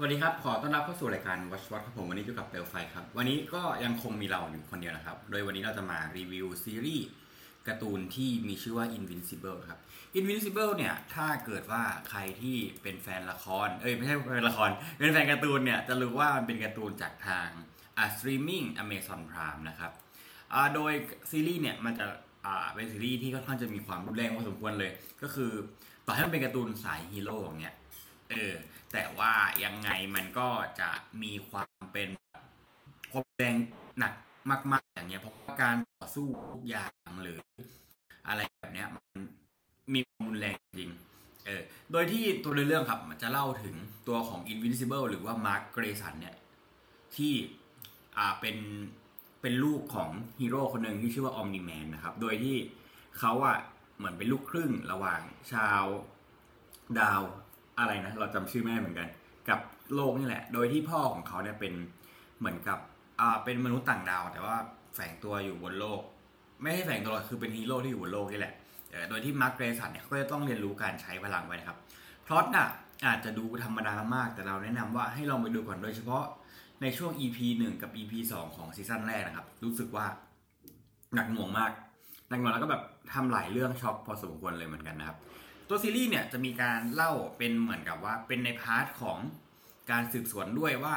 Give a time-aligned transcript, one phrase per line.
[0.00, 7.08] สวัสดีครับ ขอต้อนรับเข้าสู่รายการ WhatWatch ครับผมวันนี้อยู่กับเปลไฟครับ วันนี้ก็ยังคงมีเราอยู่คนเดียวนะครับ โดยวันนี้เราจะมารีวิวซีรีส์
[7.68, 9.78] การ์ตูนที่มีชื่อว่า Invincible ครับ
[10.18, 17.48] Invincible เนี่ย ถ้าเกิดว่าใครที่เป็นแฟนละคร เอ้ย ไม่ใช่แฟนละคร เป็นแฟนการ์ตูนเนี่ย จะรู้ว่ามันเป็นการ์ตูนจากทาง
[17.96, 19.92] อ่า streaming Amazon Prime นะครับ
[20.52, 20.92] อ่าโดย
[21.30, 22.04] ซีรีส์เนี่ย มันจะ
[22.46, 24.92] อ่าเป็นซีรีส์ที่ค่อนข้างจะมีความรุนแรงพอสมควรเลย
[25.22, 25.52] ก็คือ
[26.06, 27.76] ต่อให้มันเป็นการ์ตูนสายฮีโร่อย่างเงี้ย
[28.92, 29.32] แต่ว่า
[29.64, 30.48] ยังไงมันก็
[30.80, 30.90] จะ
[31.22, 32.08] มีความเป็น
[33.12, 33.56] ความแรง
[33.98, 34.12] หนัก
[34.72, 37.38] มาก ๆ อย่างเงี้ยเพราะว่าการต่อสู้ทุกอย่างหรือ
[38.28, 39.04] อะไรแบบเนี้ยมัน
[39.94, 40.90] มีความรุนแรงจริง
[41.46, 41.62] เออ
[41.92, 43.74] โดยที่ตัวเรื่องครับมันจะเล่าถึง
[44.08, 46.36] ตัวของ Invincible หรือว่า Mark Grayson เนี่ย
[47.16, 47.32] ที่
[48.16, 48.56] อ่าเป็น
[49.42, 52.56] เป็นลูกของฮีโร่คนหนึ่งที่ชื่อว่า Omni-Man นะครับ โดยที่
[53.18, 53.58] เขาอะ
[53.96, 55.20] เหมือนเป็นลูกครึ่งระหว่าง
[55.52, 55.82] ชาว
[57.00, 57.22] ดาว
[57.78, 59.08] อะไรนะเราจำชื่อไม่ได้เหมือนกัน
[59.48, 59.60] กับ
[59.94, 61.72] โลกนี่แหละ โดยที่พ่อของเขาเนี่ยเป็น
[62.38, 62.78] เหมือนกับ
[63.20, 64.56] อ่าเป็นมนุษย์ต่างดาว แต่ว่า
[64.94, 66.00] แฝงตัวอยู่บนโลก
[66.62, 68.54] ไม่ใช่แฝงตัวคือเป็นฮีโร่ที่อยู่บนโลกนี่แหละ
[69.08, 71.78] โดยที่ Mark Grayson เนี่ยเขาก็จะต้องเรียนรู้การใช้พลังไว้นะครับ
[72.26, 72.68] พล็อตน่ะ
[73.06, 76.24] อาจจะดูธรรมดามาก แต่เราแนะนำว่าให้ลองไปดูก่อนโดยเฉพาะ
[76.82, 80.06] ในช่วง EP 1 กับ EP 2 ของ season แรกนะครับ รู้สึกว่า
[81.14, 81.70] หนักหน่วงมาก
[82.28, 82.82] หนักหน่วงแล้วก็แบบ
[83.12, 85.18] ทำหลายเรื่องช็อกพอสมควรเลยเหมือนกันนะครับ
[85.68, 89.18] ตัวซีรีส์เนี่ยจะมีการเล่าเป็นเหมือนกับว่าเป็นใน part ของ
[89.90, 90.94] การสืบสวนด้วยว่า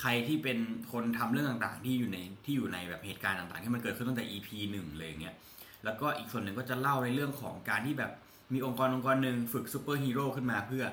[0.00, 0.58] ใครที่เป็น
[0.92, 5.36] คนทำเรื่องต่างๆ ที่อยู่ในที่อยู่ในแบบเหตุการณ์ต่างๆ ที่มันเกิดขึ้นตั้งแต่ EP หนึ่งเลยเงี้ย
[5.84, 8.12] แล้วก็อีกส่วนหนึ่งก็จะเล่าในเรื่องของการที่แบบ
[8.52, 10.84] มีองค์กรองค์กรหนึ่งฝึกซูเปอร์ฮีโร่ขึ้นมาเพื่อ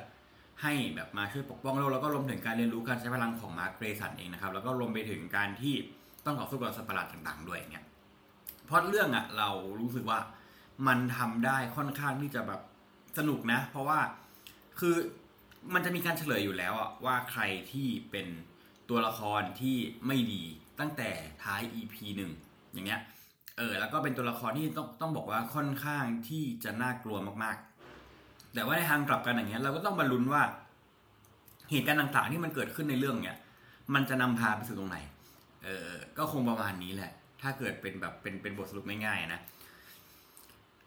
[0.62, 5.74] ให้แบบมาช่วยปกป้องโลกแล้วก็รวมถึงการเรียนรู้การใช้พลังของมาร์คเกรสันเองนะครับ แล้วก็รวมไปถึงการที่
[6.26, 7.86] ต้องต่อสู้กับสัตว์ประหลาดต่างๆ ด้วยเงี้ย
[8.66, 10.20] เพราะเรื่องอะเรารู้สึกว่า
[10.88, 12.62] มันทำได้ค่อนข้างที่จะแบบ
[13.18, 14.00] สนุกนะ เพราะว่า
[14.80, 14.96] คือ
[15.74, 18.28] มันจะมีการเฉลยอยู่แล้วอะว่าใครที่เป็น
[18.90, 20.44] ตัวละครที่ไม่ดี
[20.80, 21.10] ตั้งแต่
[21.44, 22.32] ท้าย EP หนึ่ง
[22.74, 23.02] อย่างเงี้ย
[23.58, 30.42] เออแล้วก็เป็นตัวละครที่ต้องต้องบอกว่าค่อนข้างที่จะน่ากลัวมากๆ แต่ว่าในทางกลับกันอย่างเงี้ยเราก็ต้องบรรลุนว่า
[31.72, 33.38] เหตุการณ์ต่างๆที่มันเกิดขึ้นในเรื่องเนี้ย
[33.94, 34.98] มันจะนำพาไปสู่ตรงไหน
[35.64, 39.42] เออก็คงประมาณนี้แหละ ถ้าเกิดเป็นแบบเป็นเป็นบทสรุปง่ายๆนะ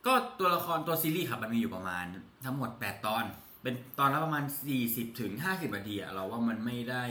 [0.07, 2.05] ก็ตัวละครตัวซีรีส์ครับมันมีอยู่ประมาณ
[2.45, 3.25] ทั้งหมด 8 ตอน
[3.63, 4.45] เป็นตอนละประมาณ
[4.83, 7.05] 40ถึง50นาทีอะเราว่ามันไม่ได้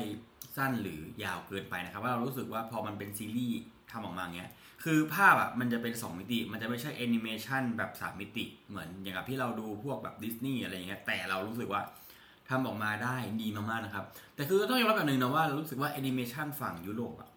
[0.58, 3.58] สั้นหรือยาวเกินไปนะครับว่าเรารู้สึกว่าพอมันเป็นซีรีส์
[3.92, 4.52] ทำออกมาเงี้ย
[4.84, 11.82] คือภาพอะมันจะเป็น 2 มิติ มันจะไม่ใช่แอนิเมชันแบบ 3 มิติ เหมือนอย่างกับที่เราดูพวกแบบดิสนีย์อะไรอย่างเงี้ยแต่เรารู้สึกว่า
[12.50, 17.30] ทำออกมาได้ดีมากๆนะครับ แต่คือต้องยอมรับอย่างหนึ่งนะว่ารู้สึกว่าแอนิเมชันฝั่งยุโรปอะ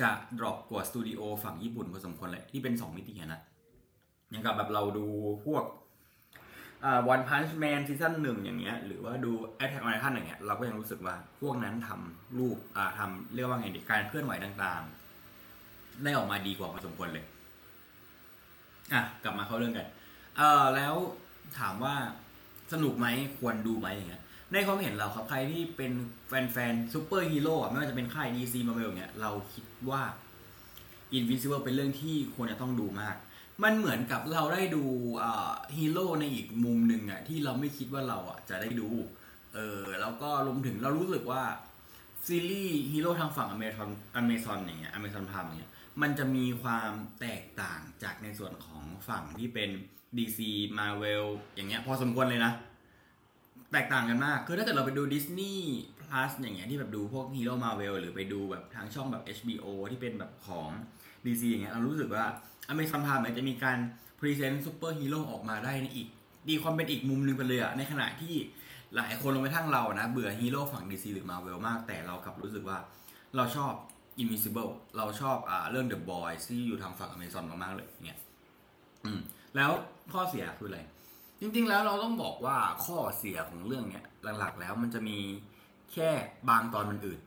[0.00, 3.40] จะ drop กว่าสตูดิโอฝั่งญี่ปุ่นพอสมควรเลยที่เป็น 2 มิติอะนะ
[4.30, 5.06] อย่างกับแบบเราดู
[5.46, 5.64] พวก
[7.08, 17.24] One Punch Man ซีซั่นหนึ่งอย่างเงี้ยหรือว่าดู Attack on Titan อย่างเงี้ยเราก็ยังรู้สึกว่าพวกนั้นทำรูปอ่าทำเรียกว่าไงดีการเคลื่อนไหวต่างๆ ได้ออกมาดีกว่าพอสมควรเลย
[18.92, 19.88] อะ กลับมาเข้าเรื่องกัน
[20.36, 20.94] เออแล้ว
[21.58, 21.94] ถามว่า
[22.72, 23.06] สนุกไหม
[23.38, 25.92] ควรดูไหมอย่างเงี้ยในความเห็นเราครับใครที่เป็น
[26.26, 30.02] แฟนๆซูเปอร์ฮีโร่ไม่ว่าจะเป็นค่าย DC Marvel อย่างเงี้ยเราคิดว่า
[31.18, 33.16] Invincible เป็นเรื่องที่ควรจะต้องดูมาก
[33.62, 34.84] มันเหมือนกับเราได้ดู
[35.76, 38.88] ฮีโร่ในอีกมุมหนึ่งอะที่เราไม่คิดว่าเราอะจะได้ดู
[39.54, 41.42] เออแล้วก็รวมถึงเรารู้สึกว่า
[42.26, 45.72] ซีรีส์ฮีโร่ทางฝั่ง Amazon Amazon อย่างเงี้ย Amazon Prime อย่างเงี้ย
[46.02, 49.70] มันจะมีความแตกต่างจากในส่วนของฝั่งที่เป็น
[50.16, 50.38] DC
[50.78, 52.52] Marvel อย่างเงี้ยพอสมควรเลยนะ
[53.72, 55.56] แตกต่างกันมาก คือถ้าเกิดเราไปดู Disney
[56.00, 60.70] Plus อย่างเงี้ยที่แบบดูพวกฮีโร่มาเวลหรือไปดูแบบทางช่องแบบ HBO ที่เป็นแบบของ
[61.24, 62.24] DC อย่างเงี้ยเรารู้สึกว่า
[62.72, 63.78] Amazon Prime มันจะมีการ
[64.18, 66.08] present ซูเปอร์ฮีโร่ออกมาได้ในอีก
[66.48, 68.34] ตีความเป็นอีกมุมหนึงไปเลยอะในขณะที่
[68.96, 72.78] หลายคนลงไปทั้งเรานะ เบื่อฮีโร่ฝั่ง DC หรือ Marvel มาก แต่เรากลับรู้สึกว่า
[73.36, 73.72] เราชอบ
[74.22, 78.20] Invincible เราชอบอ่าเรื่อง The Boys ที่อยู่ทางฝั่ง Amazon มากๆเลยเงี้ย
[79.04, 79.20] อืม
[79.56, 79.70] แล้ว
[80.12, 80.80] ข้อเสียคืออะไร
[81.40, 84.04] จริงๆแล้วเราต้องบอกว่าข้อเสียของเรื่องเนี้ย
[84.38, 85.18] หลักๆแล้วมันจะมี
[85.92, 86.10] แค่
[86.48, 87.20] บางตอนมันอืด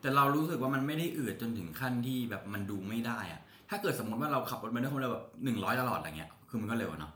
[0.00, 3.40] แต่เรารู้สึกว่ามันไม่ได้อืดจนถึงขั้นที่แบบมันดูไม่ได้อะ
[3.70, 7.12] ถ้าเกิดสมมติว่าเราขับรถมาด้วยความเร็วแบบหนึ่งร้อยตลอดอะไรเงี้ย คือมันก็เร็วเนาะ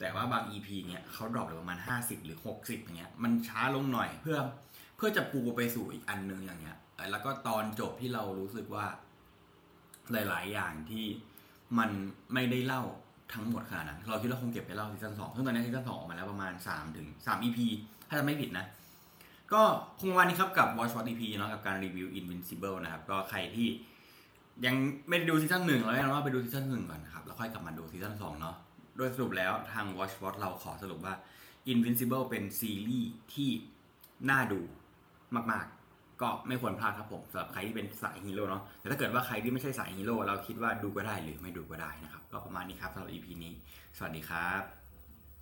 [0.00, 4.38] แต่ว่าบาง EP เนี้ยเขา drop เลยประมาณ 50 หรือ 60อย่างเงี้ยมันช้าลงหน่อยเพื่อ
[4.96, 6.78] เพื่อจะปูไปสู่อีกอันหนึ่งอย่างเงี้ย
[7.10, 8.84] แล้วก็ตอนจบที่เรารู้สึกว่า
[10.12, 11.04] หลาย ๆ อย่างที่
[11.78, 11.90] มัน
[12.34, 12.82] ไม่ได้เล่า
[13.34, 17.58] ทั้งหมดขนาดนั้นเราคิดว่าคงเก็บไปเล่าซีซั่นสองซึ่งตอนนี้ซีซั่นสองออกมาแล้วประมาณ3ถึง3 EP
[18.08, 18.66] ถ้าจำไม่ผิดนะ
[19.52, 19.62] ก็
[20.00, 23.68] คงวันนี้ครับกับ WhatWatch EP เนาะกับการรีวิว Invincible นะครับ ก็ใครที่
[24.66, 24.74] ยัง
[25.08, 28.56] ไม่ได้ดูซีซั่นหนึ่งเราแนะนำว่าไปดูซีซั่นหนึ่งก่อนนะครับ แล้วค่อยกลับมาดูซีซั่นสองเนาะ
[28.96, 31.14] โดยสรุปแล้วทาง WhatWatch เราขอสรุปว่า
[31.72, 33.50] Invincible เป็นซีรีส์ที่
[34.30, 34.60] น่าดู
[35.34, 43.52] มาก ๆ ก็ไม่ควรพลาดครับผมสำหรับใครที่เป็นสายฮีโร่เนาะแต่ถ้าเกิดว่าใครที่ไม่ใช่สายฮีโร่เราคิดว่าดูก็ได้หรือไม่ดูก็ได้นะครับ ก็ประมาณนี้ครับสำหรับ EP นี้
[43.96, 44.85] สวัสดีครับ